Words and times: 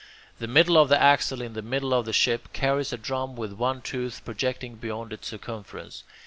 The 0.39 0.47
middle 0.47 0.79
of 0.79 0.89
the 0.89 0.99
axle 0.99 1.43
in 1.43 1.53
the 1.53 1.61
middle 1.61 1.93
of 1.93 2.05
the 2.07 2.11
ship 2.11 2.51
carries 2.53 2.91
a 2.91 2.97
drum 2.97 3.35
with 3.35 3.51
one 3.53 3.83
tooth 3.83 4.25
projecting 4.25 4.77
beyond 4.77 5.13
its 5.13 5.27
circumference. 5.27 6.03